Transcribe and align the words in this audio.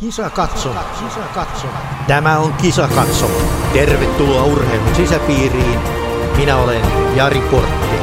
Kisa 0.00 0.30
katsoma. 0.30 0.82
Kisa 0.82 1.20
katsoma. 1.34 1.80
Tämä 2.06 2.38
on 2.38 2.52
Kisa 2.52 2.88
katsoma. 2.88 3.34
Tervetuloa 3.72 4.44
urheilun 4.44 4.94
sisäpiiriin. 4.94 5.80
Minä 6.36 6.56
olen 6.56 6.82
Jari 7.16 7.40
Portti. 7.40 7.96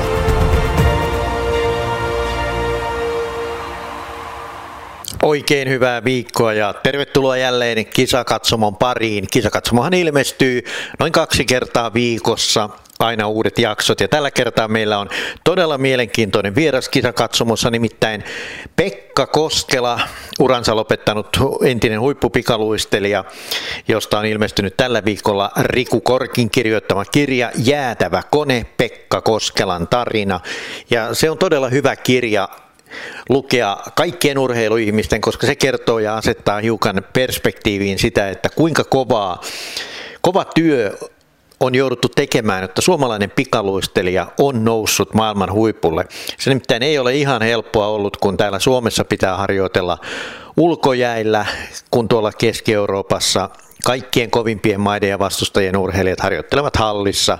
Oikein 5.23 5.69
hyvää 5.69 6.03
viikkoa 6.03 6.53
ja 6.53 6.73
tervetuloa 6.73 7.37
jälleen 7.37 7.85
Kisakatsomon 7.85 8.75
pariin. 8.75 9.27
Kisakatsomohan 9.31 9.93
ilmestyy 9.93 10.61
noin 10.99 11.11
kaksi 11.11 11.45
kertaa 11.45 11.93
viikossa 11.93 12.69
aina 12.99 13.27
uudet 13.27 13.59
jaksot. 13.59 13.99
Ja 13.99 14.07
tällä 14.07 14.31
kertaa 14.31 14.67
meillä 14.67 14.99
on 14.99 15.09
todella 15.43 15.77
mielenkiintoinen 15.77 16.55
vieras 16.55 16.89
kisakatsomossa, 16.89 17.69
nimittäin 17.69 18.23
Pekka 18.75 19.27
Koskela, 19.27 19.99
uransa 20.39 20.75
lopettanut 20.75 21.37
entinen 21.65 22.01
huippupikaluistelija, 22.01 23.25
josta 23.87 24.19
on 24.19 24.25
ilmestynyt 24.25 24.77
tällä 24.77 25.05
viikolla 25.05 25.51
Riku 25.59 26.01
Korkin 26.01 26.49
kirjoittama 26.49 27.05
kirja 27.05 27.51
Jäätävä 27.57 28.23
kone, 28.31 28.65
Pekka 28.77 29.21
Koskelan 29.21 29.87
tarina. 29.87 30.39
Ja 30.89 31.13
se 31.13 31.29
on 31.29 31.37
todella 31.37 31.69
hyvä 31.69 31.95
kirja 31.95 32.49
lukea 33.29 33.77
kaikkien 33.95 34.37
urheiluihmisten, 34.37 35.21
koska 35.21 35.47
se 35.47 35.55
kertoo 35.55 35.99
ja 35.99 36.17
asettaa 36.17 36.59
hiukan 36.59 37.01
perspektiiviin 37.13 37.99
sitä, 37.99 38.29
että 38.29 38.49
kuinka 38.49 38.83
kovaa, 38.83 39.41
kova 40.21 40.45
työ 40.55 40.97
on 41.63 41.75
jouduttu 41.75 42.09
tekemään, 42.09 42.63
että 42.63 42.81
suomalainen 42.81 43.31
pikaluistelija 43.31 44.27
on 44.37 44.63
noussut 44.63 45.13
maailman 45.13 45.51
huipulle. 45.51 46.05
Se 46.37 46.49
nimittäin 46.49 46.83
ei 46.83 46.99
ole 46.99 47.15
ihan 47.15 47.41
helppoa 47.41 47.87
ollut, 47.87 48.17
kun 48.17 48.37
täällä 48.37 48.59
Suomessa 48.59 49.05
pitää 49.05 49.37
harjoitella 49.37 49.97
ulkojäillä, 50.57 51.45
kun 51.91 52.07
tuolla 52.07 52.31
Keski-Euroopassa 52.31 53.49
kaikkien 53.85 54.31
kovimpien 54.31 54.81
maiden 54.81 55.09
ja 55.09 55.19
vastustajien 55.19 55.77
urheilijat 55.77 56.19
harjoittelevat 56.19 56.75
hallissa 56.75 57.37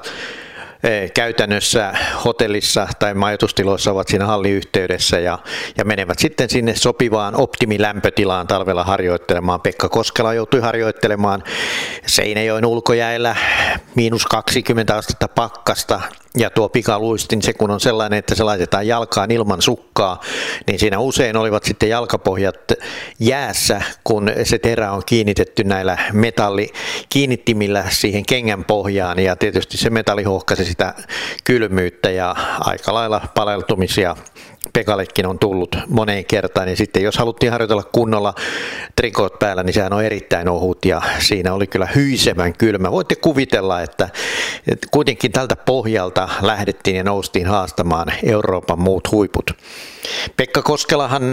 käytännössä 1.13 1.93
hotellissa 2.25 2.87
tai 2.99 3.13
majoitustiloissa 3.13 3.91
ovat 3.91 4.07
siinä 4.07 4.25
halliyhteydessä 4.25 5.19
ja, 5.19 5.39
ja 5.77 5.85
menevät 5.85 6.19
sitten 6.19 6.49
sinne 6.49 6.75
sopivaan 6.75 7.35
optimilämpötilaan 7.35 8.47
talvella 8.47 8.83
harjoittelemaan. 8.83 9.61
Pekka 9.61 9.89
Koskela 9.89 10.33
joutui 10.33 10.59
harjoittelemaan 10.59 11.43
Seinäjoen 12.07 12.65
ulkojäällä 12.65 13.35
miinus 13.95 14.25
20 14.25 14.95
astetta 14.95 15.27
pakkasta 15.27 16.01
ja 16.37 16.49
tuo 16.49 16.69
pikaluistin, 16.69 17.41
se 17.41 17.53
kun 17.53 17.71
on 17.71 17.79
sellainen, 17.79 18.19
että 18.19 18.35
se 18.35 18.43
laitetaan 18.43 18.87
jalkaan 18.87 19.31
ilman 19.31 19.61
sukkaa, 19.61 20.21
niin 20.67 20.79
siinä 20.79 20.99
usein 20.99 21.37
olivat 21.37 21.63
sitten 21.63 21.89
jalkapohjat 21.89 22.71
jäässä, 23.19 23.81
kun 24.03 24.31
se 24.43 24.59
terä 24.59 24.91
on 24.91 25.01
kiinnitetty 25.05 25.63
näillä 25.63 25.97
metallikiinnittimillä 26.13 27.85
siihen 27.89 28.25
kengän 28.25 28.65
pohjaan. 28.65 29.19
Ja 29.19 29.35
tietysti 29.35 29.77
se 29.77 29.89
metalli 29.89 30.23
hohkasi 30.23 30.65
sitä 30.65 30.93
kylmyyttä 31.43 32.09
ja 32.09 32.35
aika 32.59 32.93
lailla 32.93 33.21
paleltumisia 33.35 34.15
Pekallekin 34.73 35.25
on 35.25 35.39
tullut 35.39 35.75
moneen 35.87 36.25
kertaan, 36.25 36.67
niin 36.67 36.77
sitten 36.77 37.03
jos 37.03 37.17
haluttiin 37.17 37.51
harjoitella 37.51 37.83
kunnolla 37.83 38.33
trikot 38.95 39.39
päällä, 39.39 39.63
niin 39.63 39.73
sehän 39.73 39.93
on 39.93 40.03
erittäin 40.03 40.49
ohut 40.49 40.85
ja 40.85 41.01
siinä 41.19 41.53
oli 41.53 41.67
kyllä 41.67 41.87
hyisevän 41.95 42.53
kylmä. 42.53 42.91
Voitte 42.91 43.15
kuvitella, 43.15 43.81
että 43.81 44.09
kuitenkin 44.91 45.31
tältä 45.31 45.55
pohjalta 45.55 46.22
lähdettiin 46.41 46.95
ja 46.95 47.03
noustiin 47.03 47.47
haastamaan 47.47 48.13
Euroopan 48.23 48.79
muut 48.79 49.11
huiput. 49.11 49.52
Pekka 50.38 50.61
Koskelahan 50.61 51.23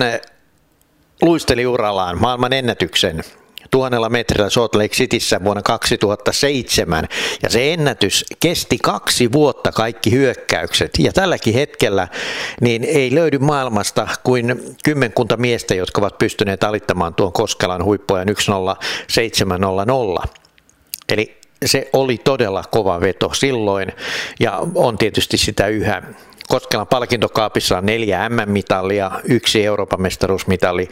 luisteli 1.22 1.66
urallaan 1.66 2.20
maailman 2.20 2.52
ennätyksen 2.52 3.24
tuhannella 3.70 4.08
metrillä 4.08 4.50
Salt 4.50 4.74
Lake 4.74 4.88
Cityssä 4.88 5.44
vuonna 5.44 5.62
2007 5.62 7.08
ja 7.42 7.50
se 7.50 7.72
ennätys 7.72 8.24
kesti 8.40 8.78
kaksi 8.78 9.32
vuotta 9.32 9.72
kaikki 9.72 10.10
hyökkäykset 10.10 10.90
ja 10.98 11.12
tälläkin 11.12 11.54
hetkellä 11.54 12.08
niin 12.60 12.84
ei 12.84 13.14
löydy 13.14 13.38
maailmasta 13.38 14.08
kuin 14.22 14.76
kymmenkunta 14.84 15.36
miestä, 15.36 15.74
jotka 15.74 16.00
ovat 16.00 16.18
pystyneet 16.18 16.64
alittamaan 16.64 17.14
tuon 17.14 17.32
Koskelan 17.32 17.84
huippujen 17.84 18.28
10700. 19.08 20.24
Eli 21.08 21.39
se 21.66 21.88
oli 21.92 22.18
todella 22.18 22.64
kova 22.70 23.00
veto 23.00 23.34
silloin 23.34 23.92
ja 24.40 24.60
on 24.74 24.98
tietysti 24.98 25.36
sitä 25.36 25.66
yhä. 25.66 26.02
Koskelan 26.48 26.86
palkintokaapissa 26.86 27.78
on 27.78 27.86
neljä 27.86 28.28
M-mitalia, 28.28 29.10
yksi 29.24 29.64
Euroopan 29.64 30.02
mestaruusmitali. 30.02 30.88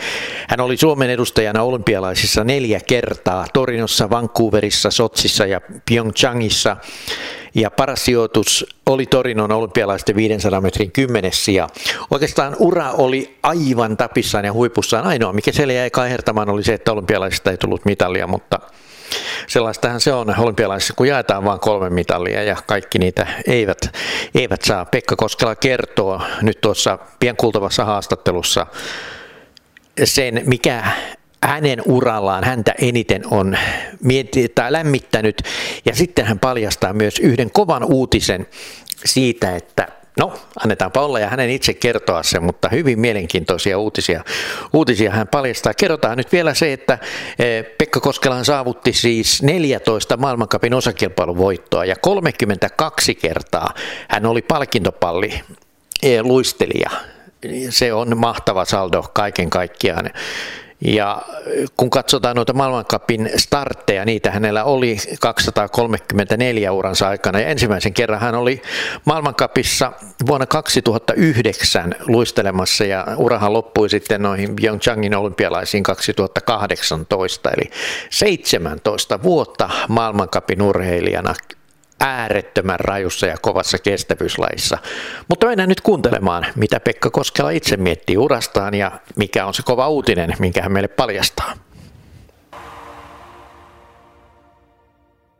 Hän 0.49 0.61
oli 0.61 0.77
Suomen 0.77 1.11
edustajana 1.11 1.63
olympialaisissa 1.63 2.45
neljä 2.45 2.81
kertaa, 2.87 3.47
Torinossa, 3.53 4.11
Vancouverissa, 4.11 4.91
Sotsissa 4.91 5.47
ja 5.47 5.61
Pyeongchangissa. 5.89 6.77
Ja 7.55 7.71
paras 7.71 8.05
sijoitus 8.05 8.67
oli 8.87 9.07
Torinon 9.07 9.53
olympialaisten 9.53 10.17
500 10.17 10.61
metrin 10.61 10.93
kymmenessä. 10.93 11.51
Ja 11.51 11.69
oikeastaan 12.11 12.57
ura 12.59 12.91
oli 12.91 13.39
aivan 13.43 13.97
tapissaan 13.97 14.45
ja 14.45 14.53
huipussaan. 14.53 15.07
Ainoa, 15.07 15.33
mikä 15.33 15.53
siellä 15.53 15.73
jäi 15.73 15.91
kaihertamaan, 15.91 16.49
oli 16.49 16.65
se, 16.65 16.75
että 16.75 16.93
olympialaisista 16.93 17.51
ei 17.51 17.57
tullut 17.57 17.85
mitalia, 17.85 18.27
mutta 18.27 18.61
Sellaistahan 19.47 20.01
se 20.01 20.13
on 20.13 20.35
olympialaisissa, 20.39 20.95
kun 20.97 21.09
jaetaan 21.09 21.45
vain 21.45 21.61
kolme 21.61 21.91
mitalia 21.91 22.43
ja 22.43 22.57
kaikki 22.67 22.99
niitä 22.99 23.27
eivät, 23.47 23.97
eivät 24.35 24.63
saa. 24.63 24.85
Pekka 24.85 25.17
Koskela 25.17 25.57
kertoo 25.57 26.23
nyt 26.43 26.61
tuossa 26.61 26.99
pienkultavassa 27.21 27.85
haastattelussa 27.85 28.67
sen, 30.05 30.43
mikä 30.47 30.85
hänen 31.43 31.83
urallaan 31.85 32.45
häntä 32.45 32.75
eniten 32.81 33.23
on 33.31 33.59
mieti- 34.03 34.49
tai 34.49 34.73
lämmittänyt. 34.73 35.43
Ja 35.85 35.95
sitten 35.95 36.27
hän 36.27 36.39
paljastaa 36.39 36.93
myös 36.93 37.19
yhden 37.19 37.51
kovan 37.51 37.85
uutisen 37.85 38.47
siitä, 39.05 39.57
että 39.57 39.89
No, 40.19 40.33
annetaanpa 40.63 41.01
olla 41.01 41.21
ja 41.21 41.29
hänen 41.29 41.51
itse 41.51 41.75
kertoa 41.75 42.23
sen, 42.23 42.43
mutta 42.43 42.69
hyvin 42.69 43.01
mielenkiintoisia 43.01 43.79
uutisia, 43.79 44.25
uutisia 44.73 45.11
hän 45.11 45.29
paljastaa. 45.29 45.75
Kerrotaan 45.75 46.19
nyt 46.19 46.33
vielä 46.33 46.55
se, 46.55 46.73
että 46.73 46.99
eh, 47.39 47.65
Pekka 47.79 48.01
Koskelan 48.01 48.45
saavutti 48.45 48.93
siis 48.93 49.43
14 49.43 50.17
maailmankapin 50.17 50.75
osakilpailuvoittoa 50.75 51.85
ja 51.85 51.97
32 51.97 53.15
kertaa 53.15 53.75
hän 54.09 54.27
oli 54.27 54.43
palkintopalli 54.43 55.41
eh, 56.03 56.23
luistelija. 56.23 56.91
Se 57.71 57.93
on 57.93 58.17
mahtava 58.17 58.65
saldo 58.65 59.03
kaiken 59.13 59.51
kaikkiaan. 59.51 60.11
Ja 60.81 61.23
kun 61.77 61.91
katsotaan 61.91 62.37
noita 62.37 62.53
maailmankapin 62.53 63.31
startteja, 63.37 64.05
niitä 64.05 64.31
hänellä 64.31 64.65
oli 64.65 64.97
234 65.21 66.73
uransa 66.73 67.09
aikana. 67.09 67.41
Ja 67.41 67.49
ensimmäisen 67.49 67.95
kerran 67.95 68.21
hän 68.21 68.35
oli 68.35 68.63
maailmankapissa 69.05 69.93
vuonna 70.27 70.47
2009 70.47 71.95
luistelemassa 72.07 72.85
ja 72.85 73.07
urahan 73.17 73.53
loppui 73.53 73.91
sitten 73.91 74.23
noihin 74.23 74.57
Pyeongchangin 74.57 75.17
olympialaisiin 75.17 75.83
2018. 75.83 77.51
Eli 77.51 77.71
17 78.11 79.23
vuotta 79.23 79.71
maailmankapin 79.89 80.63
urheilijana 80.63 81.35
äärettömän 82.01 82.81
rajussa 82.81 83.27
ja 83.27 83.37
kovassa 83.41 83.79
kestävyyslaissa. 83.79 84.79
Mutta 85.29 85.47
mennään 85.47 85.69
nyt 85.69 85.81
kuuntelemaan, 85.81 86.47
mitä 86.57 86.81
Pekka 86.81 87.11
Koskela 87.11 87.51
itse 87.51 87.77
miettii 87.77 88.19
urastaan 88.19 88.75
ja 88.75 88.91
mikä 89.17 89.47
on 89.47 89.55
se 89.55 89.63
kova 89.63 89.89
uutinen, 89.89 90.35
minkä 90.39 90.63
hän 90.63 90.73
meille 90.73 90.89
paljastaa. 90.89 91.53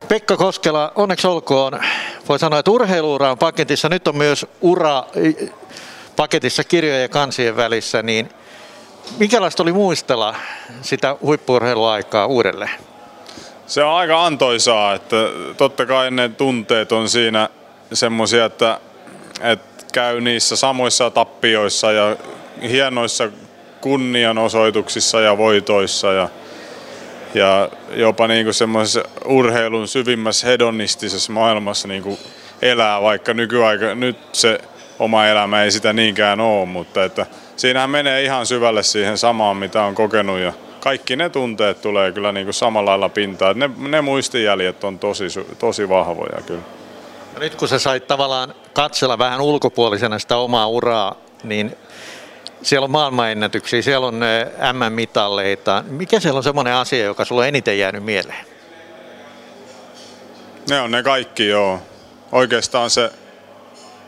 Pekka 0.07 0.37
Koskela, 0.37 0.91
onneksi 0.95 1.27
olkoon. 1.27 1.79
Voi 2.29 2.39
sanoa, 2.39 2.59
että 2.59 2.71
urheiluura 2.71 3.31
on 3.31 3.37
paketissa. 3.37 3.89
Nyt 3.89 4.07
on 4.07 4.17
myös 4.17 4.45
ura 4.61 5.03
paketissa 6.15 6.63
kirjojen 6.63 7.01
ja 7.01 7.09
kansien 7.09 7.55
välissä. 7.55 8.01
Niin 8.01 8.29
minkälaista 9.17 9.63
oli 9.63 9.73
muistella 9.73 10.35
sitä 10.81 11.15
huippuurheiluaikaa 11.21 12.25
uudelleen? 12.25 12.71
Se 13.69 13.83
on 13.83 13.93
aika 13.95 14.25
antoisaa, 14.25 14.93
että 14.93 15.15
totta 15.57 15.85
kai 15.85 16.11
ne 16.11 16.29
tunteet 16.29 16.91
on 16.91 17.09
siinä 17.09 17.49
semmoisia, 17.93 18.45
että, 18.45 18.79
että 19.41 19.85
käy 19.93 20.21
niissä 20.21 20.55
samoissa 20.55 21.09
tappioissa 21.09 21.91
ja 21.91 22.15
hienoissa 22.69 23.29
kunnianosoituksissa 23.81 25.21
ja 25.21 25.37
voitoissa 25.37 26.13
ja, 26.13 26.29
ja 27.33 27.69
jopa 27.93 28.27
niin 28.27 28.45
kuin 28.45 28.53
semmoisessa 28.53 29.09
urheilun 29.25 29.87
syvimmässä 29.87 30.47
hedonistisessa 30.47 31.31
maailmassa 31.31 31.87
niin 31.87 32.03
kuin 32.03 32.17
elää, 32.61 33.01
vaikka 33.01 33.33
nykyaika, 33.33 33.95
nyt 33.95 34.17
se 34.33 34.59
oma 34.99 35.25
elämä 35.25 35.63
ei 35.63 35.71
sitä 35.71 35.93
niinkään 35.93 36.39
ole, 36.39 36.65
mutta 36.65 37.03
että 37.03 37.25
siinähän 37.55 37.89
menee 37.89 38.23
ihan 38.23 38.45
syvälle 38.45 38.83
siihen 38.83 39.17
samaan, 39.17 39.57
mitä 39.57 39.83
on 39.83 39.95
kokenut 39.95 40.39
ja 40.39 40.53
kaikki 40.79 41.15
ne 41.15 41.29
tunteet 41.29 41.81
tulee 41.81 42.11
kyllä 42.11 42.31
niin 42.31 42.45
kuin 42.45 42.53
samalla 42.53 42.91
lailla 42.91 43.09
pintaan. 43.09 43.59
Ne, 43.59 43.69
ne 43.77 44.01
muistijäljet 44.01 44.83
on 44.83 44.99
tosi, 44.99 45.25
tosi 45.59 45.89
vahvoja 45.89 46.41
kyllä. 46.47 46.61
nyt 47.39 47.55
kun 47.55 47.67
sä 47.67 47.79
sait 47.79 48.07
tavallaan 48.07 48.53
katsella 48.73 49.17
vähän 49.17 49.41
ulkopuolisena 49.41 50.19
sitä 50.19 50.37
omaa 50.37 50.67
uraa, 50.67 51.15
niin 51.43 51.75
Siellä 52.61 52.85
on 52.85 52.91
maailmanennätyksiä, 52.91 53.81
siellä 53.81 54.07
on 54.07 54.21
M-mitalleita. 54.73 55.83
Mikä 55.87 56.19
siellä 56.19 56.37
on 56.37 56.43
semmoinen 56.43 56.73
asia, 56.73 57.05
joka 57.05 57.25
sulla 57.25 57.41
on 57.41 57.47
eniten 57.47 57.79
jäänyt 57.79 58.03
mieleen? 58.03 58.45
Ne 60.69 60.81
on 60.81 60.91
ne 60.91 61.03
kaikki, 61.03 61.47
joo. 61.47 61.79
Oikeastaan 62.31 62.89
se, 62.89 63.11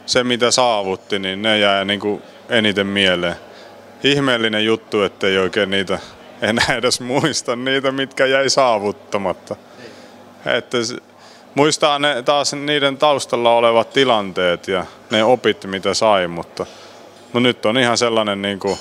se 0.06 0.24
mitä 0.24 0.52
saavutti, 0.52 1.20
niin 1.20 1.42
ne 1.42 1.60
jää 1.60 1.86
niin 1.86 2.00
kuin 2.00 2.22
eniten 2.50 2.88
mieleen. 2.88 3.36
Ihmeellinen 4.04 4.66
juttu, 4.66 5.02
ettei 5.02 5.38
oikein 5.38 5.70
niitä 5.70 6.00
enää 6.42 6.76
edes 6.78 7.02
muista 7.02 7.56
niitä, 7.56 7.92
mitkä 7.92 8.26
jäi 8.26 8.50
saavuttamatta. 8.50 9.56
Että 10.46 10.78
muistaa 11.56 12.00
ne 12.00 12.24
taas 12.24 12.54
niiden 12.54 12.98
taustalla 12.98 13.56
olevat 13.56 13.94
tilanteet 13.94 14.68
ja 14.68 14.86
ne 15.10 15.24
opit, 15.24 15.66
mitä 15.66 15.94
sai, 15.94 16.28
mutta 16.28 16.66
no 17.34 17.40
nyt 17.40 17.66
on 17.66 17.78
ihan 17.78 17.98
sellainen, 17.98 18.42
niin 18.42 18.60
kuin, 18.60 18.78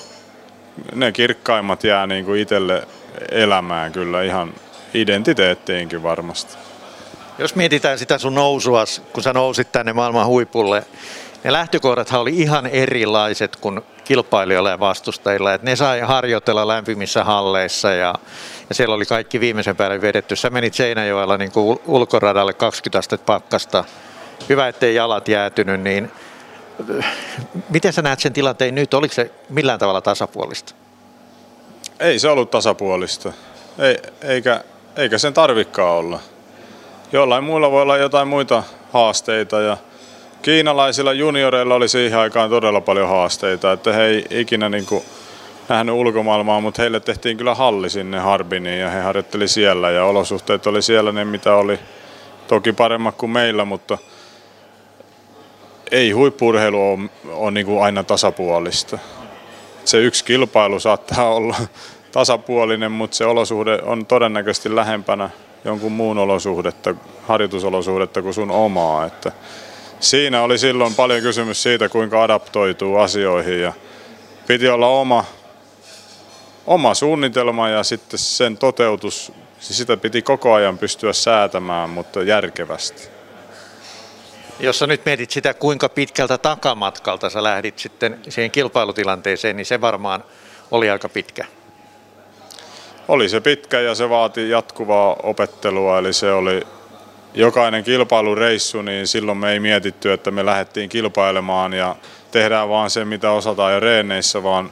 ne 0.95 1.13
kirkkaimmat 1.13 1.85
jää 1.85 2.07
niin 2.07 2.25
kuin 2.25 2.41
itselle 2.41 2.89
elämään 3.31 3.93
kyllä 3.93 4.23
ihan 4.23 4.55
identiteettiinkin 4.95 6.03
varmasti. 6.03 6.57
Jos 7.39 7.55
mietitään 7.55 7.99
sitä 7.99 8.19
sun 8.19 8.35
nousua, 8.35 8.85
kun 9.13 9.23
sä 9.23 9.33
nousit 9.33 9.73
tänne 9.73 9.93
maailman 9.93 10.27
huipulle, 10.27 10.85
ne 11.45 11.53
lähtökohdathan 11.53 12.21
oli 12.21 12.31
ihan 12.31 12.67
erilaiset 12.67 13.57
kuin 13.57 13.81
kilpailijoilla 14.05 14.71
ja 14.71 14.81
vastustajilla. 14.81 15.55
Et 15.55 15.63
ne 15.63 15.77
sai 15.77 16.01
harjoitella 16.01 16.69
lämpimissä 16.69 17.25
halleissa 17.25 17.91
ja, 17.91 18.15
ja 18.69 18.75
siellä 18.75 18.95
oli 18.95 19.07
kaikki 19.07 19.41
viimeisen 19.41 19.77
päälle 19.77 20.01
vedetty. 20.01 20.37
Sä 20.37 20.51
menit 20.51 20.75
Seinäjoella 20.75 21.37
niin 21.37 21.53
kuin 21.53 21.81
ulkoradalle 21.87 22.53
20 22.53 22.99
astetta 22.99 23.25
pakkasta. 23.25 23.85
Hyvä, 24.49 24.69
ettei 24.69 24.95
jalat 24.95 25.29
jäätynyt, 25.29 25.81
niin 25.81 26.11
miten 27.69 27.93
sä 27.93 28.03
näet 28.03 28.21
sen 28.21 28.33
tilanteen 28.33 28.75
nyt? 28.75 28.95
Oliko 28.95 29.15
se 29.15 29.31
millään 29.49 29.79
tavalla 29.79 30.01
tasapuolista? 30.01 30.75
Ei 32.01 32.19
se 32.19 32.29
ollut 32.29 32.51
tasapuolista. 32.51 33.33
Ei, 33.79 33.99
eikä, 34.23 34.65
eikä 34.97 35.19
sen 35.19 35.35
tarvikkaa 35.35 35.93
olla. 35.93 36.21
Jollain 37.13 37.45
muilla 37.45 37.71
voi 37.71 37.83
olla 37.83 37.97
jotain 37.97 38.29
muita 38.29 38.63
haasteita 38.93 39.61
ja 39.61 39.77
kiinalaisilla 40.43 41.13
junioreilla 41.13 41.75
oli 41.75 41.89
siihen 41.89 42.19
aikaan 42.19 42.51
todella 42.51 42.81
paljon 42.81 43.09
haasteita, 43.09 43.73
että 43.73 43.93
he 43.93 44.05
ei 44.05 44.25
ikinä 44.31 44.69
niin 44.69 44.87
kuin 44.87 45.05
nähnyt 45.69 45.95
ulkomaailmaa, 45.95 46.61
mutta 46.61 46.83
heille 46.83 47.01
tehtiin 47.01 47.37
kyllä 47.37 47.55
halli 47.55 47.91
sinne 47.91 48.19
Harbiniin 48.19 48.81
ja 48.81 48.91
he 48.91 49.01
harjoitteli 49.01 49.49
siellä 49.49 49.91
ja 49.91 50.05
olosuhteet 50.05 50.67
oli 50.67 50.83
siellä 50.83 51.13
ne 51.13 51.25
mitä 51.25 51.55
oli 51.55 51.79
toki 52.49 52.73
paremmat 52.73 53.15
kuin 53.15 53.31
meillä, 53.31 53.65
mutta 53.65 53.99
ei 55.91 56.11
huippurheilu 56.11 56.93
ole, 56.93 57.09
ole 57.29 57.51
niin 57.51 57.67
kuin 57.67 57.83
aina 57.83 58.05
tasapuolista. 58.05 58.99
Se 59.85 59.99
yksi 59.99 60.25
kilpailu 60.25 60.81
saattaa 60.81 61.35
olla 61.35 61.57
tasapuolinen, 62.13 62.93
mutta 62.93 63.17
se 63.17 63.27
olosuhde 63.27 63.79
on 63.83 64.07
todennäköisesti 64.07 64.75
lähempänä 64.75 65.31
jonkun 65.65 65.93
muun 65.93 66.19
olosuhdetta, 66.19 66.95
harjoitusolosuhdetta 67.29 68.23
kuin 68.23 68.35
sun 68.35 68.51
omaa. 68.51 69.07
Että 69.07 69.33
siinä 70.01 70.43
oli 70.43 70.59
silloin 70.59 70.95
paljon 70.95 71.23
kysymys 71.23 71.63
siitä, 71.63 71.89
kuinka 71.89 72.23
adaptoituu 72.23 72.97
asioihin 72.97 73.61
ja 73.61 73.73
piti 74.47 74.69
olla 74.69 74.89
oma, 74.89 75.25
oma 76.67 76.95
suunnitelma 76.95 77.69
ja 77.69 77.83
sitten 77.83 78.19
sen 78.19 78.57
toteutus, 78.57 79.33
siis 79.61 79.79
sitä 79.79 79.97
piti 79.97 80.23
koko 80.23 80.55
ajan 80.55 80.79
pystyä 80.79 81.13
säätämään, 81.13 81.91
mutta 81.91 82.23
järkevästi. 82.23 83.09
Jos 84.61 84.79
sä 84.79 84.87
nyt 84.87 85.05
mietit 85.05 85.31
sitä, 85.31 85.55
kuinka 85.55 85.89
pitkältä 85.89 86.39
takamatkalta 86.39 87.31
sä 87.31 87.43
lähdit 87.43 87.79
sitten 87.79 88.21
siihen 88.29 88.51
kilpailutilanteeseen, 88.51 89.57
niin 89.57 89.67
se 89.67 89.81
varmaan 89.81 90.25
oli 90.71 90.91
aika 90.91 91.09
pitkä. 91.09 91.45
Oli 93.09 93.29
se 93.29 93.41
pitkä 93.41 93.81
ja 93.81 93.95
se 93.95 94.09
vaati 94.09 94.51
jatkuvaa 94.51 95.17
opettelua, 95.23 95.99
eli 95.99 96.13
se 96.13 96.33
oli 96.33 96.63
jokainen 97.35 97.85
kilpailureissu, 97.85 98.83
niin 98.83 99.07
silloin 99.07 99.39
me 99.39 99.53
ei 99.53 99.61
mietitty, 99.61 100.13
että 100.13 100.31
me 100.31 100.47
lähdettiin 100.47 100.89
kilpailemaan 100.89 101.73
ja 101.73 101.97
tehdään 102.31 102.69
vaan 102.69 102.91
se, 102.91 103.05
mitä 103.05 103.31
osataan 103.31 103.73
jo 103.73 103.81
reeneissä, 103.81 104.43
vaan 104.43 104.71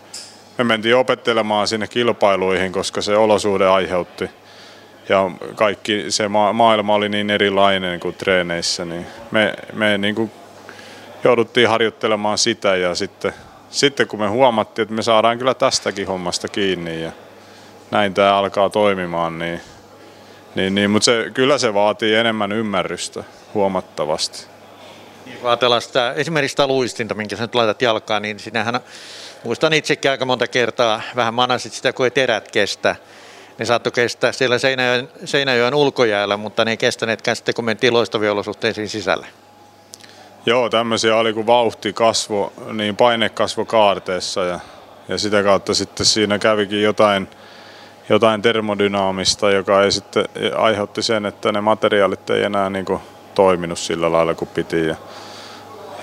me 0.58 0.64
mentiin 0.64 0.96
opettelemaan 0.96 1.68
sinne 1.68 1.86
kilpailuihin, 1.86 2.72
koska 2.72 3.02
se 3.02 3.16
olosuhde 3.16 3.66
aiheutti. 3.66 4.30
Ja 5.08 5.30
kaikki 5.54 6.04
se 6.08 6.28
ma- 6.28 6.52
maailma 6.52 6.94
oli 6.94 7.08
niin 7.08 7.30
erilainen 7.30 8.00
kuin 8.00 8.14
treeneissä, 8.14 8.84
niin 8.84 9.06
me, 9.30 9.54
me 9.72 9.98
niin 9.98 10.14
kuin 10.14 10.30
jouduttiin 11.24 11.68
harjoittelemaan 11.68 12.38
sitä 12.38 12.76
ja 12.76 12.94
sitten, 12.94 13.32
sitten 13.70 14.08
kun 14.08 14.20
me 14.20 14.28
huomattiin, 14.28 14.82
että 14.82 14.94
me 14.94 15.02
saadaan 15.02 15.38
kyllä 15.38 15.54
tästäkin 15.54 16.06
hommasta 16.06 16.48
kiinni 16.48 17.02
ja 17.02 17.12
näin 17.90 18.14
tämä 18.14 18.36
alkaa 18.36 18.70
toimimaan, 18.70 19.38
niin 19.38 19.60
niin, 20.58 20.74
niin 20.74 20.90
mutta 20.90 21.04
se, 21.04 21.30
kyllä 21.34 21.58
se 21.58 21.74
vaatii 21.74 22.14
enemmän 22.14 22.52
ymmärrystä 22.52 23.24
huomattavasti. 23.54 24.46
Niin, 25.26 25.38
kun 25.38 25.50
ajatellaan 25.50 25.82
sitä, 25.82 26.12
esimerkiksi 26.12 26.52
sitä 26.52 26.66
luistinta, 26.66 27.14
minkä 27.14 27.36
sä 27.36 27.42
nyt 27.42 27.54
laitat 27.54 27.82
jalkaan, 27.82 28.22
niin 28.22 28.38
sinähän 28.38 28.80
muistan 29.44 29.72
itsekin 29.72 30.10
aika 30.10 30.24
monta 30.24 30.46
kertaa, 30.46 31.00
vähän 31.16 31.34
manasit 31.34 31.72
sitä, 31.72 31.92
kun 31.92 32.06
ei 32.06 32.10
terät 32.10 32.50
kestä. 32.50 32.96
Ne 33.58 33.64
saattoi 33.64 33.92
kestää 33.92 34.32
siellä 34.32 34.58
Seinäjoen, 34.58 35.08
Seinäjoen 35.24 35.74
ulkojäällä, 35.74 36.36
mutta 36.36 36.64
ne 36.64 36.70
ei 36.70 36.76
kestäneetkään 36.76 37.36
sitten, 37.36 37.54
kun 37.54 37.64
mentiin 37.64 37.92
loistavia 37.92 38.32
olosuhteisiin 38.32 38.88
sisälle. 38.88 39.26
Joo, 40.46 40.68
tämmöisiä 40.68 41.16
oli 41.16 41.32
kun 41.32 41.46
vauhti 41.46 41.92
kasvo, 41.92 42.52
niin 42.72 42.96
paine 42.96 43.28
kasvo 43.28 43.64
kaarteessa 43.64 44.44
ja, 44.44 44.60
ja 45.08 45.18
sitä 45.18 45.42
kautta 45.42 45.74
sitten 45.74 46.06
siinä 46.06 46.38
kävikin 46.38 46.82
jotain– 46.82 47.28
jotain 48.08 48.42
termodynaamista, 48.42 49.50
joka 49.50 49.82
ei 49.82 49.92
sitten 49.92 50.24
aiheutti 50.56 51.02
sen, 51.02 51.26
että 51.26 51.52
ne 51.52 51.60
materiaalit 51.60 52.30
ei 52.30 52.42
enää 52.42 52.70
niin 52.70 52.84
kuin 52.84 53.00
toiminut 53.34 53.78
sillä 53.78 54.12
lailla 54.12 54.34
kuin 54.34 54.48
piti. 54.54 54.86
Ja, 54.86 54.96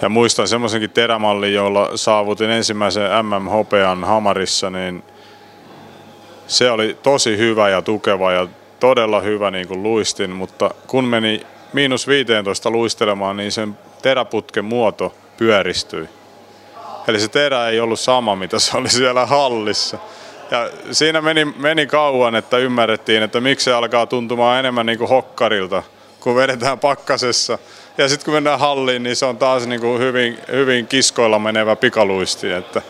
ja 0.02 0.10
muistan 0.10 0.48
semmoisenkin 0.48 0.90
terämallin, 0.90 1.54
jolla 1.54 1.98
saavutin 1.98 2.50
ensimmäisen 2.50 3.26
MM-hopean 3.26 4.04
Hamarissa, 4.04 4.70
niin 4.70 5.04
se 6.48 6.72
oli 6.72 6.98
tosi 7.04 7.38
hyvä 7.38 7.70
ja 7.70 7.82
tukeva 7.82 8.32
ja 8.32 8.48
todella 8.80 9.22
hyvä 9.22 9.52
niin 9.52 9.68
kuin 9.68 9.84
luistin, 9.84 10.30
mutta 10.30 10.72
kun 10.88 11.06
meni 11.06 11.42
miinus 11.74 12.08
15 12.08 12.70
luistelemaan, 12.70 13.38
niin 13.38 13.52
sen 13.52 13.78
teräputken 14.02 14.66
muoto 14.66 15.14
pyöristyi. 15.38 16.10
Eli 17.08 17.20
se 17.20 17.28
terä 17.28 17.68
ei 17.68 17.80
ollut 17.80 18.00
sama, 18.00 18.36
mitä 18.36 18.60
se 18.60 18.78
oli 18.78 18.90
siellä 18.90 19.26
hallissa. 19.26 19.98
Ja 20.52 20.70
siinä 20.92 21.22
meni, 21.22 21.46
meni 21.46 21.88
kauan, 21.88 22.36
että 22.36 22.58
ymmärrettiin, 22.58 23.24
että 23.24 23.42
miksi 23.42 23.64
se 23.64 23.74
alkaa 23.74 24.06
tuntumaan 24.06 24.60
enemmän 24.60 24.86
niin 24.86 24.98
kuin 24.98 25.10
hokkarilta, 25.10 25.84
kun 26.20 26.36
vedetään 26.36 26.80
pakkasessa. 26.80 27.58
Ja 27.98 28.10
sitten 28.10 28.26
kun 28.26 28.34
mennään 28.34 28.60
halliin, 28.60 29.04
niin 29.04 29.16
se 29.16 29.26
on 29.26 29.38
taas 29.38 29.68
niin 29.68 29.82
kuin 29.82 30.00
hyvin, 30.00 30.40
hyvin 30.52 30.88
kiskoilla 30.88 31.40
menevä 31.40 31.76
pikaluisti. 31.76 32.52
Että 32.52 32.82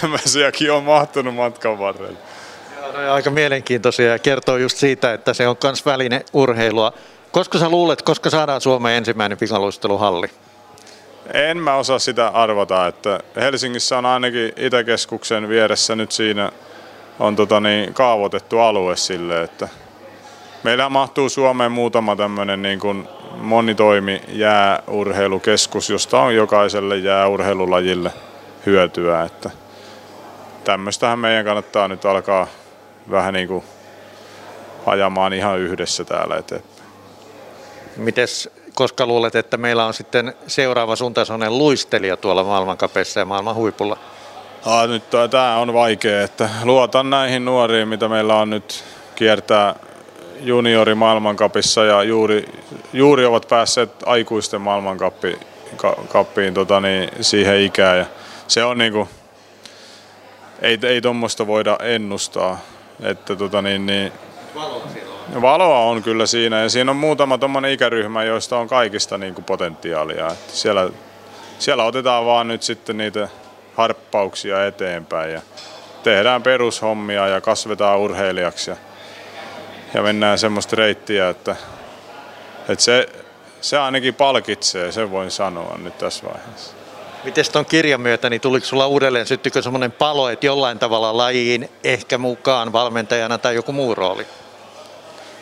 tämmöisiäkin 0.00 0.72
on 0.72 0.84
mahtunut 0.84 1.34
matkan 1.34 1.78
varrella. 1.78 2.18
No, 2.92 3.12
aika 3.12 3.30
mielenkiintoisia 3.30 4.12
ja 4.12 4.18
kertoo 4.18 4.56
just 4.56 4.76
siitä, 4.76 5.12
että 5.12 5.34
se 5.34 5.48
on 5.48 5.56
myös 5.62 5.86
väline 5.86 6.24
urheilua. 6.32 6.92
Koska 7.32 7.58
sä 7.58 7.68
luulet, 7.68 8.02
koska 8.02 8.30
saadaan 8.30 8.60
Suomen 8.60 8.94
ensimmäinen 8.94 9.38
pikaluisteluhalli? 9.38 10.30
En 11.32 11.58
mä 11.58 11.76
osaa 11.76 11.98
sitä 11.98 12.28
arvata, 12.28 12.86
että 12.86 13.20
Helsingissä 13.36 13.98
on 13.98 14.06
ainakin 14.06 14.52
Itäkeskuksen 14.56 15.48
vieressä 15.48 15.96
nyt 15.96 16.12
siinä 16.12 16.52
on 17.18 17.36
tota 17.36 17.60
niin, 17.60 17.94
kaavoitettu 17.94 18.58
alue 18.58 18.96
sille, 18.96 19.42
että 19.42 19.68
meillä 20.62 20.88
mahtuu 20.88 21.28
Suomeen 21.28 21.72
muutama 21.72 22.16
tämmöinen 22.16 22.62
niin 22.62 22.80
kuin 22.80 23.08
monitoimi 23.36 24.20
jääurheilukeskus, 24.28 25.90
josta 25.90 26.20
on 26.20 26.34
jokaiselle 26.34 26.96
jääurheilulajille 26.96 28.10
hyötyä, 28.66 29.22
että 29.22 29.50
tämmöistähän 30.64 31.18
meidän 31.18 31.44
kannattaa 31.44 31.88
nyt 31.88 32.04
alkaa 32.04 32.46
vähän 33.10 33.34
niin 33.34 33.48
kuin 33.48 33.64
ajamaan 34.86 35.32
ihan 35.32 35.58
yhdessä 35.58 36.04
täällä 36.04 36.36
eteenpäin. 36.36 36.74
Mites 37.96 38.50
koska 38.74 39.06
luulet, 39.06 39.34
että 39.34 39.56
meillä 39.56 39.86
on 39.86 39.94
sitten 39.94 40.34
seuraava 40.46 40.96
sun 40.96 41.14
tasoinen 41.14 41.58
luistelija 41.58 42.16
tuolla 42.16 42.44
maailmankapessa 42.44 43.20
ja 43.20 43.26
maailman 43.26 43.54
huipulla? 43.54 43.98
Ah, 44.64 44.88
nyt 44.88 45.02
tämä 45.30 45.56
on 45.56 45.72
vaikea, 45.74 46.22
että 46.22 46.50
luotan 46.64 47.10
näihin 47.10 47.44
nuoriin, 47.44 47.88
mitä 47.88 48.08
meillä 48.08 48.36
on 48.36 48.50
nyt 48.50 48.84
kiertää 49.14 49.74
juniori 50.40 50.94
maailmankapissa 50.94 51.84
ja 51.84 52.02
juuri, 52.02 52.44
juuri 52.92 53.24
ovat 53.24 53.48
päässeet 53.48 53.90
aikuisten 54.06 54.60
maailmankappiin 54.60 55.38
kappiin, 56.08 56.54
tota, 56.54 56.80
niin, 56.80 57.10
siihen 57.20 57.60
ikään. 57.60 57.98
Ja 57.98 58.06
se 58.48 58.64
on 58.64 58.78
niinku, 58.78 59.08
ei, 60.62 60.78
ei 60.82 61.00
tuommoista 61.00 61.46
voida 61.46 61.76
ennustaa. 61.82 62.58
Että, 63.02 63.36
tota, 63.36 63.62
niin, 63.62 63.86
niin, 63.86 64.12
Valoa 65.42 65.78
on 65.78 66.02
kyllä 66.02 66.26
siinä 66.26 66.62
ja 66.62 66.68
siinä 66.68 66.90
on 66.90 66.96
muutama 66.96 67.38
tuommoinen 67.38 67.70
ikäryhmä, 67.70 68.24
joista 68.24 68.58
on 68.58 68.68
kaikista 68.68 69.18
niin 69.18 69.34
kuin 69.34 69.44
potentiaalia. 69.44 70.28
Että 70.28 70.52
siellä, 70.52 70.90
siellä 71.58 71.84
otetaan 71.84 72.26
vaan 72.26 72.48
nyt 72.48 72.62
sitten 72.62 72.96
niitä 72.96 73.28
harppauksia 73.76 74.66
eteenpäin 74.66 75.32
ja 75.32 75.42
tehdään 76.02 76.42
perushommia 76.42 77.28
ja 77.28 77.40
kasvetaan 77.40 77.98
urheilijaksi 77.98 78.70
ja, 78.70 78.76
ja 79.94 80.02
mennään 80.02 80.38
semmoista 80.38 80.76
reittiä, 80.76 81.28
että, 81.28 81.56
että 82.68 82.84
se, 82.84 83.08
se 83.60 83.78
ainakin 83.78 84.14
palkitsee, 84.14 84.92
sen 84.92 85.10
voin 85.10 85.30
sanoa 85.30 85.78
nyt 85.78 85.98
tässä 85.98 86.26
vaiheessa. 86.26 86.74
Miten 87.24 87.44
tuon 87.52 87.66
kirjan 87.66 88.00
myötä, 88.00 88.30
niin 88.30 88.40
tuliko 88.40 88.66
sulla 88.66 88.86
uudelleen, 88.86 89.26
syttykö 89.26 89.62
semmoinen 89.62 89.92
palo, 89.92 90.28
että 90.28 90.46
jollain 90.46 90.78
tavalla 90.78 91.16
lajiin 91.16 91.70
ehkä 91.84 92.18
mukaan 92.18 92.72
valmentajana 92.72 93.38
tai 93.38 93.54
joku 93.54 93.72
muu 93.72 93.94
rooli? 93.94 94.26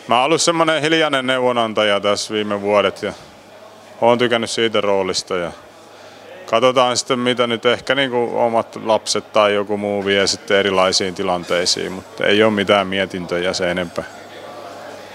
Mä 0.09 0.17
oon 0.17 0.25
ollut 0.25 0.43
semmoinen 0.43 0.83
hiljainen 0.83 1.27
neuvonantaja 1.27 2.01
tässä 2.01 2.35
viime 2.35 2.61
vuodet 2.61 3.03
ja 3.03 3.13
oon 4.01 4.19
tykännyt 4.19 4.51
siitä 4.51 4.81
roolista 4.81 5.37
ja 5.37 5.53
katsotaan 6.47 6.97
sitten 6.97 7.19
mitä 7.19 7.47
nyt 7.47 7.67
ehkä 7.67 7.95
niin 7.95 8.11
kuin 8.11 8.35
omat 8.35 8.77
lapset 8.85 9.33
tai 9.33 9.55
joku 9.55 9.77
muu 9.77 10.05
vie 10.05 10.27
sitten 10.27 10.57
erilaisiin 10.57 11.15
tilanteisiin, 11.15 11.93
mutta 11.93 12.27
ei 12.27 12.43
ole 12.43 12.53
mitään 12.53 12.87
mietintöjä 12.87 13.53
se 13.53 13.71
enempää. 13.71 14.05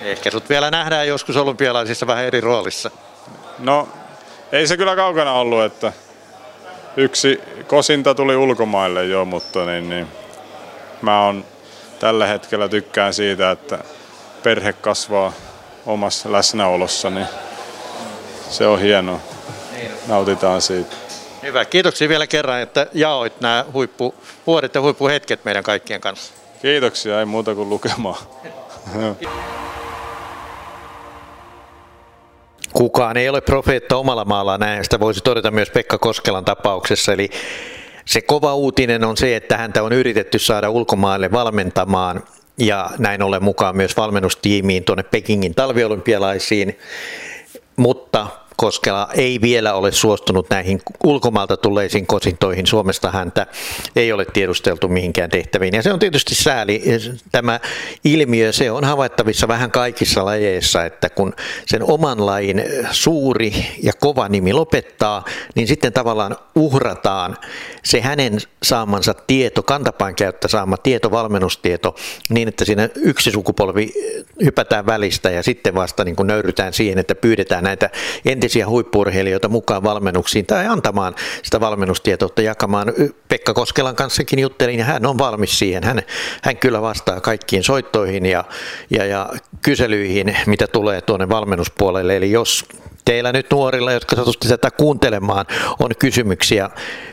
Ehkä 0.02 0.32
sut 0.32 0.50
vielä 0.50 0.72
nähdään 0.72 1.08
joskus 1.08 1.38
olympialaisissa 1.38 2.08
vähän 2.08 2.26
eri 2.26 2.42
roolissa. 2.42 2.92
No 3.60 3.88
ei 4.52 4.68
se 4.68 4.78
kyllä 4.78 4.96
kaukana 4.96 5.34
ollut, 5.34 5.64
että 5.64 5.94
yksi 6.98 7.42
kosinta 7.68 8.16
tuli 8.16 8.36
ulkomaille 8.36 9.06
jo, 9.06 9.26
mutta 9.26 9.66
niin, 9.66 9.90
niin, 9.90 10.08
mä 11.02 11.22
on 11.22 11.46
tällä 12.00 12.28
hetkellä 12.28 12.70
tykkään 12.70 13.14
siitä, 13.14 13.52
että 13.52 13.80
perhe 14.48 14.74
kasvaa 14.74 15.34
omassa 15.86 16.32
läsnäolossa, 16.32 17.10
niin 17.10 17.28
se 18.50 18.68
on 18.68 18.80
hienoa. 18.80 19.20
Nautitaan 20.08 20.62
siitä. 20.62 20.96
Hyvä. 21.44 21.66
Kiitoksia 21.66 22.10
vielä 22.10 22.28
kerran, 22.28 22.62
että 22.62 22.88
jaoit 22.94 23.42
nämä 23.42 23.66
huippu, 23.74 24.16
vuodet 24.48 24.76
ja 24.76 24.82
huippuhetket 24.82 25.46
meidän 25.46 25.64
kaikkien 25.64 26.02
kanssa. 26.02 26.34
Kiitoksia, 26.62 27.20
ei 27.20 27.26
muuta 27.26 27.56
kuin 27.56 27.70
lukemaan. 27.70 28.16
Kukaan 32.74 33.18
ei 33.18 33.30
ole 33.30 33.42
profeetta 33.42 33.98
omalla 33.98 34.26
maallaan, 34.26 34.60
näin 34.60 34.84
sitä 34.84 35.00
voisi 35.00 35.22
todeta 35.22 35.52
myös 35.52 35.70
Pekka 35.70 35.98
Koskelan 35.98 36.46
tapauksessa. 36.46 37.14
Eli 37.14 37.30
se 38.06 38.22
kova 38.22 38.56
uutinen 38.56 39.04
on 39.04 39.18
se, 39.18 39.36
että 39.36 39.58
häntä 39.58 39.84
on 39.84 39.94
yritetty 39.94 40.40
saada 40.40 40.70
ulkomaille 40.70 41.32
valmentamaan 41.32 42.24
ja 42.58 42.90
näin 42.98 43.22
ollen 43.22 43.44
mukaan 43.44 43.76
myös 43.78 43.98
valmennustiimiin 43.98 44.84
tuonne 44.84 45.04
Pekingin 45.04 45.56
talviolympialaisiin, 45.56 46.80
mutta 47.76 48.28
Koskela 48.58 49.08
ei 49.14 49.42
vielä 49.42 49.74
ole 49.74 49.92
suostunut 49.92 50.50
näihin 50.50 50.82
ulkomailta 51.04 51.58
tulleisiin 51.58 52.08
kosintoihin. 52.08 52.68
Suomesta 52.68 53.12
häntä 53.12 53.48
ei 53.96 54.12
ole 54.12 54.26
tiedusteltu 54.26 54.88
mihinkään 54.88 55.30
tehtäviin. 55.30 55.76
Ja 55.76 55.82
se 55.82 55.94
on 55.94 56.00
tietysti 56.00 56.36
sääli. 56.36 56.84
Tämä 57.32 57.60
ilmiö, 58.04 58.52
se 58.52 58.72
on 58.72 58.84
havaittavissa 58.84 59.48
vähän 59.48 59.72
kaikissa 59.72 60.26
lajeissa, 60.26 60.86
että 60.86 61.10
kun 61.10 61.34
sen 61.66 61.84
oman 61.84 62.26
lajin 62.26 62.64
suuri 62.92 63.54
ja 63.84 63.94
kova 64.00 64.30
nimi 64.30 64.54
lopettaa, 64.54 65.26
niin 65.56 65.68
sitten 65.68 65.94
tavallaan 65.94 66.36
uhrataan 66.58 67.38
se 67.84 68.02
hänen 68.02 68.38
saamansa 68.64 69.14
tieto, 69.14 69.64
kantapain 69.64 70.16
käyttä 70.16 70.48
saama 70.48 70.78
tieto, 70.78 71.12
valmennustieto, 71.12 71.96
niin 72.30 72.48
että 72.48 72.66
siinä 72.66 72.90
yksi 72.96 73.32
sukupolvi 73.32 73.94
hypätään 74.44 74.86
välistä 74.86 75.30
ja 75.30 75.44
sitten 75.44 75.76
vasta 75.76 76.04
niin 76.04 76.16
kuin 76.16 76.28
nöyrytään 76.28 76.74
siihen, 76.74 77.00
että 77.00 77.16
pyydetään 77.16 77.64
näitä 77.64 77.90
entisiä 78.26 78.68
huippurheilijoita 78.68 79.50
mukaan 79.50 79.84
valmennuksiin 79.84 80.46
tai 80.46 80.68
antamaan 80.68 81.16
sitä 81.44 81.60
valmennustietoutta 81.60 82.42
jakamaan. 82.42 82.94
Pekka 83.30 83.54
Koskelan 83.54 83.96
kanssakin 83.96 84.40
juttelin 84.40 84.80
ja 84.80 84.86
hän 84.86 85.06
on 85.06 85.18
valmis 85.18 85.60
siihen. 85.60 85.84
Hän, 85.84 86.02
hän 86.44 86.58
kyllä 86.58 86.82
vastaa 86.82 87.22
kaikkiin 87.22 87.64
soittoihin 87.64 88.26
ja, 88.26 88.44
ja, 88.90 89.06
ja 89.06 89.30
kyselyihin, 89.62 90.38
mitä 90.46 90.68
tulee 90.68 91.02
tuonne 91.02 91.30
valmennuspuolelle. 91.30 92.18
Eli 92.18 92.32
jos 92.32 92.66
teillä 93.08 93.32
nyt 93.32 93.48
nuorilla, 93.52 93.92
jotka 93.92 94.16
satutte 94.16 94.48
tätä 94.48 94.72
kuuntelemaan, 94.72 95.46
on 95.80 95.92
kysymyksiä 96.00 96.70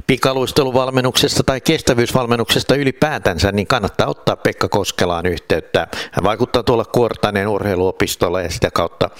pikaluisteluvalmennuksesta 0.06 1.42
tai 1.42 1.60
kestävyysvalmennuksesta 1.60 2.74
ylipäätänsä, 2.74 3.52
niin 3.52 3.66
kannattaa 3.66 4.06
ottaa 4.06 4.36
Pekka 4.36 4.68
Koskelaan 4.68 5.26
yhteyttä. 5.26 5.86
Hän 6.12 6.24
vaikuttaa 6.24 6.62
tuolla 6.62 6.84
Kuortaneen 6.84 7.48
urheiluopistolla 7.48 8.40
ja 8.40 8.50
sitä 8.50 8.70
kautta 8.70 9.10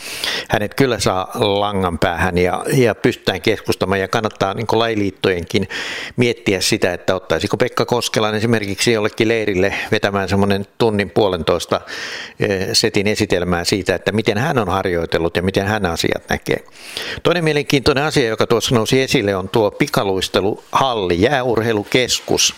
hänet 0.48 0.74
kyllä 0.74 0.98
saa 0.98 1.30
langan 1.34 1.98
päähän 1.98 2.38
ja, 2.38 2.64
ja 2.72 2.94
pystytään 2.94 3.42
keskustamaan 3.42 4.00
ja 4.00 4.08
kannattaa 4.08 4.54
niin 4.54 4.66
lajiliittojenkin 4.72 5.68
miettiä 6.16 6.60
sitä, 6.60 6.92
että 6.92 7.14
ottaisiko 7.14 7.56
Pekka 7.56 7.84
Koskelan 7.84 8.34
esimerkiksi 8.34 8.92
jollekin 8.92 9.28
leirille 9.28 9.74
vetämään 9.92 10.28
semmoinen 10.28 10.66
tunnin 10.78 11.10
puolentoista 11.10 11.80
eh, 12.40 12.68
setin 12.72 13.06
esitelmää 13.06 13.64
siitä, 13.64 13.94
että 13.94 14.12
miten 14.12 14.38
hän 14.38 14.58
on 14.58 14.68
harjoitellut 14.68 15.36
ja 15.36 15.42
miten 15.42 15.66
hän 15.66 15.86
asiat 15.86 16.28
näkee. 16.28 16.63
Toinen 17.22 17.44
mielenkiintoinen 17.44 18.04
asia, 18.04 18.28
joka 18.28 18.46
tuossa 18.46 18.74
nousi 18.74 19.02
esille, 19.02 19.36
on 19.36 19.48
tuo 19.48 19.70
pikaluisteluhalli, 19.70 21.22
jääurheilukeskus, 21.22 22.54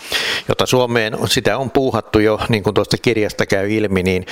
jota 0.49 0.67
Suomeen 0.67 1.19
sitä 1.25 1.59
on 1.59 1.71
puuhattu 1.71 2.19
jo, 2.19 2.39
niin 2.49 2.63
kuin 2.63 2.75
tuosta 2.75 2.97
kirjasta 3.03 3.47
käy 3.47 3.73
ilmi, 3.73 4.03
niin 4.03 4.27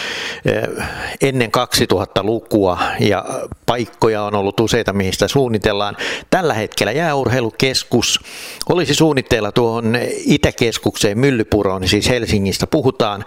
eh, 0.45 0.87
ennen 1.21 1.51
2000-lukua 1.57 2.79
ja 3.01 3.25
paikkoja 3.67 4.23
on 4.23 4.35
ollut 4.35 4.61
useita, 4.61 4.93
mihin 4.93 5.13
sitä 5.13 5.29
suunnitellaan. 5.29 5.97
Tällä 6.31 6.55
hetkellä 6.55 6.93
jääurheilukeskus 6.93 8.21
olisi 8.69 8.95
suunnitteilla 8.95 9.53
tuohon 9.53 9.99
Itäkeskukseen 10.27 11.19
Myllypuroon, 11.19 11.89
siis 11.89 12.09
Helsingistä 12.09 12.67
puhutaan, 12.67 13.25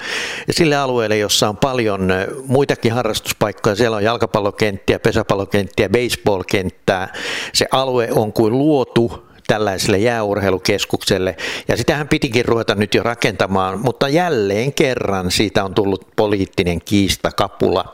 sille 0.52 0.76
alueelle, 0.76 1.18
jossa 1.18 1.50
on 1.50 1.58
paljon 1.58 2.12
eh, 2.12 2.28
muitakin 2.48 2.94
harrastuspaikkoja. 2.94 3.76
Siellä 3.76 3.98
on 3.98 4.04
jalkapallokenttiä, 4.04 5.00
pesäpallokenttiä, 5.00 5.90
baseball 5.90 6.37
baseball-kenttää. 6.38 7.14
Se 7.54 7.66
alue 7.72 8.10
on 8.12 8.34
kuin 8.34 8.58
luotu 8.58 9.28
tällaiselle 9.48 9.98
jääurheilukeskukselle. 9.98 11.36
Ja 11.68 11.78
sitähän 11.78 12.08
pitikin 12.08 12.46
ruveta 12.46 12.76
nyt 12.76 12.94
jo 12.94 13.04
rakentamaan, 13.04 13.80
mutta 13.80 14.10
jälleen 14.10 14.74
kerran 14.74 15.32
siitä 15.32 15.64
on 15.64 15.74
tullut 15.74 16.08
poliittinen 16.16 16.82
kiista 16.82 17.32
kapula. 17.32 17.94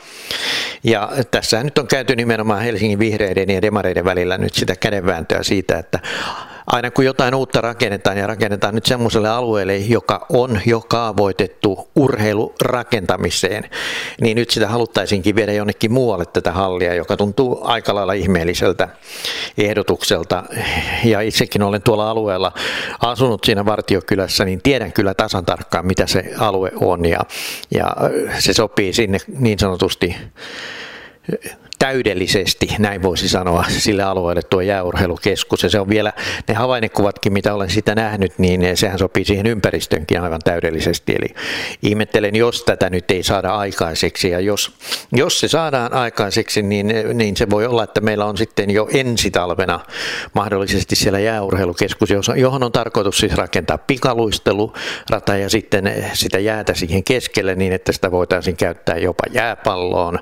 Ja 0.83 1.09
tässä 1.31 1.63
nyt 1.63 1.77
on 1.77 1.88
käyty 1.88 2.15
nimenomaan 2.15 2.62
Helsingin 2.62 3.00
vihreiden 3.00 3.50
ja 3.50 3.62
demareiden 3.62 4.05
välillä 4.05 4.38
nyt 4.38 4.53
sitä 4.53 4.75
kädenvääntöä 4.75 5.43
siitä, 5.43 5.77
että 5.77 6.00
aina 6.67 6.91
kun 6.91 7.05
jotain 7.05 7.36
uutta 7.36 7.62
rakennetaan 7.62 8.17
ja 8.17 8.27
rakennetaan 8.27 8.75
nyt 8.75 8.86
semmoiselle 8.86 9.29
alueelle, 9.29 9.77
joka 9.77 10.25
on 10.29 10.62
jo 10.65 10.82
kaavoitettu 10.82 11.89
urheilurakentamiseen, 11.96 13.70
niin 14.22 14.36
nyt 14.36 14.50
sitä 14.50 14.67
haluttaisinkin 14.67 15.36
viedä 15.36 15.53
jonnekin 15.53 15.91
muualle 15.91 16.25
tätä 16.25 16.51
hallia, 16.51 16.93
joka 16.93 17.17
tuntuu 17.17 17.60
aika 17.63 17.96
lailla 17.96 18.13
ihmeelliseltä 18.13 18.89
ehdotukselta. 19.58 20.43
Ja 21.03 21.22
itsekin 21.22 21.63
olen 21.63 21.82
tuolla 21.82 22.10
alueella 22.10 22.51
asunut 23.01 23.43
siinä 23.43 23.65
Vartiokylässä, 23.65 24.46
niin 24.46 24.62
tiedän 24.62 24.93
kyllä 24.93 25.13
tasan 25.13 25.46
tarkkaan, 25.46 25.88
mitä 25.88 26.08
se 26.08 26.34
alue 26.38 26.72
on 26.82 27.05
ja, 27.05 27.20
ja 27.72 27.96
se 28.39 28.53
sopii 28.53 28.93
sinne 28.93 29.17
niin 29.39 29.60
sanotusti 29.60 30.15
täydellisesti, 31.84 32.68
näin 32.80 33.04
voisi 33.04 33.30
sanoa, 33.30 33.66
sille 33.68 34.04
alueelle 34.04 34.42
tuo 34.42 34.62
jääurheilukeskus. 34.62 35.63
Ja 35.63 35.70
se 35.70 35.80
on 35.80 35.90
vielä, 35.90 36.13
ne 36.48 36.54
havainnekuvatkin, 36.54 37.34
mitä 37.34 37.54
olen 37.54 37.70
sitä 37.70 37.96
nähnyt, 37.96 38.40
niin 38.40 38.78
sehän 38.78 39.00
sopii 39.00 39.25
siihen 39.25 39.46
ympäristönkin 39.46 40.22
aivan 40.22 40.42
täydellisesti. 40.44 41.16
Eli 41.16 41.36
ihmettelen, 41.82 42.36
jos 42.36 42.63
tätä 42.63 42.90
nyt 42.90 43.12
ei 43.12 43.24
saada 43.24 43.56
aikaiseksi. 43.56 44.30
Ja 44.30 44.40
jos, 44.40 44.72
jos 45.12 45.40
se 45.40 45.48
saadaan 45.48 45.94
aikaiseksi, 45.94 46.62
niin, 46.62 46.94
niin 47.13 47.38
se 47.38 47.50
voi 47.50 47.66
olla, 47.66 47.84
että 47.84 48.02
meillä 48.02 48.25
on 48.25 48.38
sitten 48.38 48.70
jo 48.70 48.88
ensi 48.94 49.32
talvena 49.32 49.80
mahdollisesti 50.34 50.96
siellä 50.96 51.20
jääurheilukeskus, 51.20 52.10
johon 52.36 52.63
on 52.63 52.72
tarkoitus 52.72 53.18
siis 53.18 53.36
rakentaa 53.36 53.78
pikaluistelurata 53.78 55.38
ja 55.38 55.50
sitten 55.50 56.06
sitä 56.13 56.40
jäätä 56.40 56.74
siihen 56.74 57.04
keskelle 57.04 57.56
niin, 57.56 57.74
että 57.74 57.92
sitä 57.92 58.12
voitaisiin 58.12 58.58
käyttää 58.58 58.98
jopa 58.98 59.24
jääpalloon, 59.32 60.20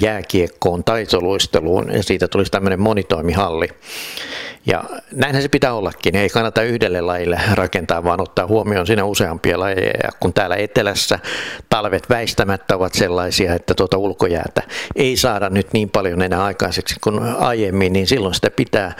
jääkiekkoon, 0.00 0.85
taitoluisteluun 0.86 1.92
ja 1.92 2.02
siitä 2.02 2.28
tulisi 2.28 2.50
tämmöinen 2.50 2.80
monitoimihalli. 2.80 3.68
Ja 4.66 4.84
näinhän 5.12 5.42
se 5.42 5.48
pitää 5.48 5.74
ollakin. 5.74 6.16
Ei 6.16 6.28
kannata 6.28 6.62
yhdelle 6.62 7.00
lajille 7.00 7.40
rakentaa, 7.54 8.04
vaan 8.04 8.20
ottaa 8.20 8.46
huomioon 8.46 8.86
siinä 8.86 9.04
useampia 9.04 9.60
lajeja. 9.60 10.10
Kun 10.20 10.32
täällä 10.32 10.56
etelässä 10.56 11.18
talvet 11.68 12.10
väistämättä 12.10 12.76
ovat 12.76 12.94
sellaisia, 12.94 13.54
että 13.54 13.74
tuota 13.74 13.98
ulkojäätä 13.98 14.62
ei 14.96 15.16
saada 15.16 15.50
nyt 15.50 15.72
niin 15.72 15.90
paljon 15.90 16.22
enää 16.22 16.44
aikaiseksi 16.44 16.96
kuin 17.00 17.20
aiemmin, 17.22 17.92
niin 17.92 18.06
silloin 18.06 18.34
sitä 18.34 18.50
pitää 18.50 18.92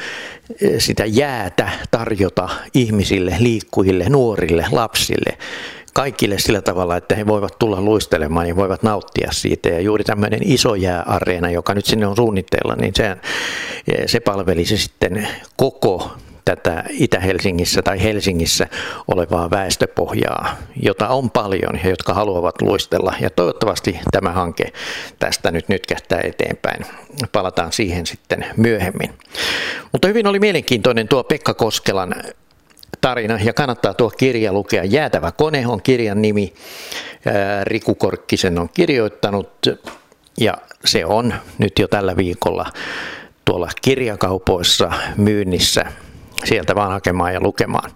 sitä 0.78 1.04
jäätä 1.06 1.70
tarjota 1.90 2.48
ihmisille, 2.74 3.36
liikkujille, 3.38 4.08
nuorille, 4.08 4.66
lapsille 4.72 5.38
kaikille 5.96 6.38
sillä 6.38 6.62
tavalla, 6.62 6.96
että 6.96 7.14
he 7.14 7.26
voivat 7.26 7.58
tulla 7.58 7.80
luistelemaan 7.80 8.48
ja 8.48 8.56
voivat 8.56 8.82
nauttia 8.82 9.28
siitä. 9.32 9.68
Ja 9.68 9.80
juuri 9.80 10.04
tämmöinen 10.04 10.40
iso 10.42 10.74
jääareena, 10.74 11.50
joka 11.50 11.74
nyt 11.74 11.86
sinne 11.86 12.06
on 12.06 12.16
suunnitteilla, 12.16 12.76
niin 12.76 12.94
sehän, 12.94 13.20
se 14.06 14.20
palvelisi 14.20 14.78
sitten 14.78 15.28
koko 15.56 16.10
tätä 16.44 16.84
Itä-Helsingissä 16.90 17.82
tai 17.82 18.02
Helsingissä 18.02 18.66
olevaa 19.08 19.50
väestöpohjaa, 19.50 20.56
jota 20.82 21.08
on 21.08 21.30
paljon 21.30 21.78
ja 21.84 21.90
jotka 21.90 22.14
haluavat 22.14 22.62
luistella. 22.62 23.14
Ja 23.20 23.30
toivottavasti 23.30 24.00
tämä 24.10 24.32
hanke 24.32 24.72
tästä 25.18 25.50
nyt 25.50 25.68
nytkähtää 25.68 26.20
eteenpäin. 26.24 26.86
Palataan 27.32 27.72
siihen 27.72 28.06
sitten 28.06 28.46
myöhemmin. 28.56 29.10
Mutta 29.92 30.08
hyvin 30.08 30.26
oli 30.26 30.38
mielenkiintoinen 30.38 31.08
tuo 31.08 31.24
Pekka 31.24 31.54
Koskelan 31.54 32.14
tarina 33.00 33.38
ja 33.44 33.52
kannattaa 33.52 33.94
tuo 33.94 34.10
kirja 34.10 34.52
lukea. 34.52 34.84
Jäätävä 34.84 35.32
kone 35.32 35.66
on 35.66 35.82
kirjan 35.82 36.22
nimi. 36.22 36.54
Riku 37.62 37.94
Korkkisen 37.94 38.58
on 38.58 38.68
kirjoittanut 38.68 39.66
ja 40.40 40.54
se 40.84 41.04
on 41.04 41.34
nyt 41.58 41.78
jo 41.78 41.88
tällä 41.88 42.16
viikolla 42.16 42.66
tuolla 43.44 43.68
kirjakaupoissa 43.82 44.92
myynnissä. 45.16 45.84
Sieltä 46.44 46.74
vaan 46.74 46.90
hakemaan 46.90 47.34
ja 47.34 47.40
lukemaan. 47.40 47.90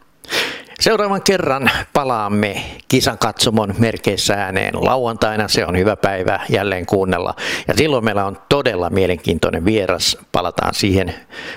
Seuraavan 0.81 1.23
kerran 1.23 1.71
palaamme 1.93 2.63
kisakatsomon 2.89 3.75
merkeissä 3.79 4.35
ääneen 4.35 4.75
lauantaina. 4.75 5.49
Se 5.49 5.67
on 5.67 5.79
hyvä 5.79 5.97
päivä 5.97 6.41
jälleen 6.49 6.87
kuunnella. 6.87 7.35
Ja 7.69 7.75
silloin 7.77 8.05
meillä 8.05 8.25
on 8.25 8.39
todella 8.49 8.91
mielenkiintoinen 8.91 9.65
vieras. 9.65 10.17
Palataan 10.33 10.75
siihen 10.75 11.15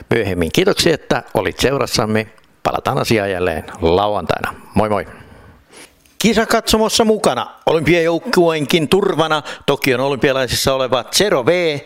myöhemmin. 0.09 0.51
Kiitoksia, 0.51 0.93
että 0.93 1.23
olit 1.33 1.59
seurassamme. 1.59 2.27
Palataan 2.73 2.97
asiaan 2.97 3.31
jälleen 3.31 3.63
lauantaina. 3.81 4.55
Moi 4.75 4.89
moi! 4.89 5.07
Kisakatsomossa 6.19 7.05
mukana 7.05 7.47
olympiajoukkueenkin 7.65 8.89
turvana 8.89 9.41
Tokion 9.65 9.99
olympialaisissa 9.99 10.73
oleva 10.73 11.03
Zero 11.03 11.45
V, 11.45 11.79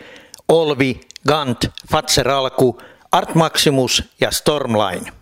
Olvi, 0.48 1.00
Gant, 1.28 1.64
Fatser 1.92 2.28
Alku, 2.28 2.80
Art 3.12 3.34
Maximus 3.34 4.04
ja 4.20 4.30
Stormline. 4.30 5.12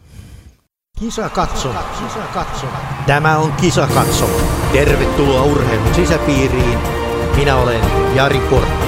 Kisa 1.00 1.28
katso, 1.28 1.68
kisa 1.68 2.20
katso. 2.35 2.66
Tämä 3.06 3.38
on 3.38 3.52
Kisa 3.52 3.88
katso. 3.94 4.30
Tervetuloa 4.73 5.42
urheilun 5.42 5.94
sisäpiiriin. 5.94 6.78
Minä 7.37 7.56
olen 7.56 7.80
Jari 8.14 8.40
Portti. 8.40 8.86